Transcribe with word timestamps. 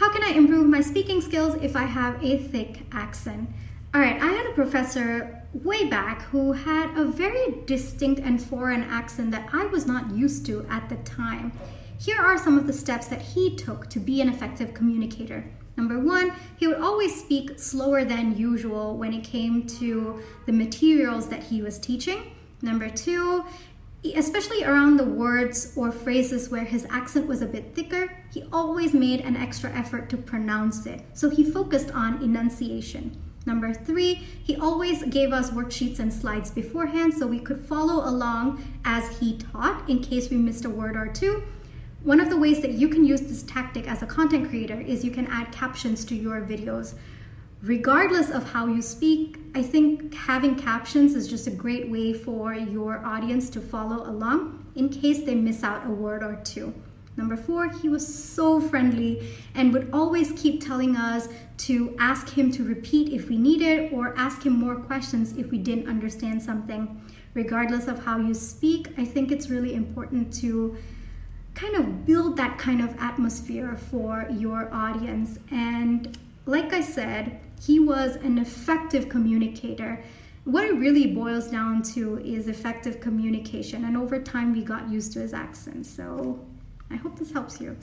How 0.00 0.10
can 0.10 0.24
I 0.24 0.28
improve 0.28 0.66
my 0.66 0.80
speaking 0.80 1.20
skills 1.20 1.56
if 1.56 1.76
I 1.76 1.82
have 1.82 2.24
a 2.24 2.38
thick 2.38 2.86
accent? 2.90 3.50
All 3.92 4.00
right, 4.00 4.16
I 4.16 4.28
had 4.28 4.46
a 4.46 4.54
professor 4.54 5.44
way 5.52 5.90
back 5.90 6.22
who 6.22 6.52
had 6.52 6.96
a 6.96 7.04
very 7.04 7.60
distinct 7.66 8.18
and 8.22 8.42
foreign 8.42 8.82
accent 8.82 9.30
that 9.32 9.50
I 9.52 9.66
was 9.66 9.84
not 9.84 10.10
used 10.12 10.46
to 10.46 10.66
at 10.70 10.88
the 10.88 10.96
time. 10.96 11.52
Here 11.98 12.18
are 12.18 12.38
some 12.38 12.56
of 12.56 12.66
the 12.66 12.72
steps 12.72 13.08
that 13.08 13.20
he 13.20 13.54
took 13.56 13.90
to 13.90 14.00
be 14.00 14.22
an 14.22 14.30
effective 14.30 14.72
communicator. 14.72 15.44
Number 15.76 15.98
one, 16.00 16.32
he 16.56 16.66
would 16.66 16.80
always 16.80 17.20
speak 17.20 17.58
slower 17.58 18.02
than 18.02 18.38
usual 18.38 18.96
when 18.96 19.12
it 19.12 19.22
came 19.22 19.66
to 19.80 20.22
the 20.46 20.52
materials 20.52 21.28
that 21.28 21.42
he 21.42 21.60
was 21.60 21.78
teaching. 21.78 22.32
Number 22.62 22.88
two, 22.88 23.44
especially 24.04 24.64
around 24.64 24.96
the 24.96 25.04
words 25.04 25.72
or 25.76 25.92
phrases 25.92 26.48
where 26.48 26.64
his 26.64 26.86
accent 26.90 27.26
was 27.26 27.42
a 27.42 27.46
bit 27.46 27.74
thicker, 27.74 28.10
he 28.32 28.44
always 28.52 28.94
made 28.94 29.20
an 29.20 29.36
extra 29.36 29.70
effort 29.72 30.08
to 30.10 30.16
pronounce 30.16 30.86
it. 30.86 31.04
So 31.12 31.28
he 31.28 31.44
focused 31.44 31.90
on 31.90 32.22
enunciation. 32.22 33.20
Number 33.46 33.72
three, 33.72 34.14
he 34.42 34.56
always 34.56 35.02
gave 35.04 35.32
us 35.32 35.50
worksheets 35.50 35.98
and 35.98 36.12
slides 36.12 36.50
beforehand 36.50 37.14
so 37.14 37.26
we 37.26 37.40
could 37.40 37.64
follow 37.64 38.08
along 38.08 38.62
as 38.84 39.18
he 39.18 39.38
taught 39.38 39.88
in 39.88 40.00
case 40.00 40.30
we 40.30 40.36
missed 40.36 40.64
a 40.64 40.70
word 40.70 40.96
or 40.96 41.08
two. 41.08 41.42
One 42.02 42.20
of 42.20 42.30
the 42.30 42.36
ways 42.36 42.60
that 42.62 42.72
you 42.72 42.88
can 42.88 43.04
use 43.04 43.20
this 43.22 43.42
tactic 43.42 43.86
as 43.86 44.02
a 44.02 44.06
content 44.06 44.48
creator 44.48 44.80
is 44.80 45.04
you 45.04 45.10
can 45.10 45.26
add 45.26 45.52
captions 45.52 46.04
to 46.06 46.14
your 46.14 46.40
videos. 46.40 46.94
Regardless 47.62 48.30
of 48.30 48.52
how 48.52 48.66
you 48.66 48.80
speak, 48.80 49.36
I 49.54 49.62
think 49.62 50.14
having 50.14 50.54
captions 50.54 51.14
is 51.14 51.28
just 51.28 51.46
a 51.46 51.50
great 51.50 51.90
way 51.90 52.14
for 52.14 52.54
your 52.54 53.04
audience 53.04 53.50
to 53.50 53.60
follow 53.60 54.08
along 54.08 54.64
in 54.74 54.88
case 54.88 55.24
they 55.24 55.34
miss 55.34 55.62
out 55.62 55.86
a 55.86 55.90
word 55.90 56.22
or 56.22 56.40
two. 56.42 56.72
Number 57.18 57.36
four, 57.36 57.68
he 57.68 57.90
was 57.90 58.06
so 58.06 58.62
friendly 58.62 59.28
and 59.54 59.74
would 59.74 59.90
always 59.92 60.32
keep 60.40 60.64
telling 60.64 60.96
us 60.96 61.28
to 61.58 61.94
ask 61.98 62.30
him 62.30 62.50
to 62.52 62.64
repeat 62.64 63.12
if 63.12 63.28
we 63.28 63.36
needed 63.36 63.92
or 63.92 64.16
ask 64.16 64.46
him 64.46 64.54
more 64.54 64.76
questions 64.76 65.36
if 65.36 65.50
we 65.50 65.58
didn't 65.58 65.86
understand 65.86 66.42
something. 66.42 67.02
Regardless 67.34 67.88
of 67.88 68.06
how 68.06 68.16
you 68.16 68.32
speak, 68.32 68.88
I 68.96 69.04
think 69.04 69.30
it's 69.30 69.50
really 69.50 69.74
important 69.74 70.32
to 70.40 70.78
kind 71.54 71.76
of 71.76 72.06
build 72.06 72.38
that 72.38 72.56
kind 72.56 72.80
of 72.80 72.96
atmosphere 72.98 73.76
for 73.76 74.26
your 74.30 74.72
audience. 74.72 75.38
And 75.50 76.16
like 76.46 76.72
I 76.72 76.80
said, 76.80 77.40
he 77.60 77.78
was 77.78 78.16
an 78.16 78.38
effective 78.38 79.08
communicator. 79.08 80.02
What 80.44 80.64
it 80.64 80.74
really 80.74 81.06
boils 81.06 81.48
down 81.48 81.82
to 81.94 82.18
is 82.18 82.48
effective 82.48 83.00
communication. 83.00 83.84
And 83.84 83.96
over 83.96 84.20
time, 84.20 84.52
we 84.52 84.62
got 84.62 84.90
used 84.90 85.12
to 85.12 85.20
his 85.20 85.34
accent. 85.34 85.86
So 85.86 86.44
I 86.90 86.96
hope 86.96 87.18
this 87.18 87.32
helps 87.32 87.60
you. 87.60 87.76